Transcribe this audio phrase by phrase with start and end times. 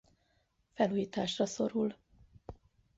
[0.73, 1.95] Felújításra szorul.